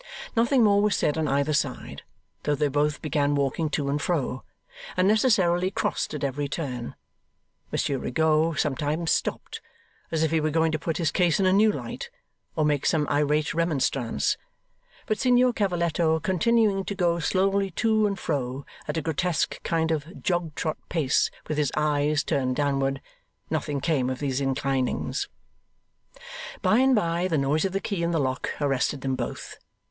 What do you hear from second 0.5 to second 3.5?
more was said on either side, though they both began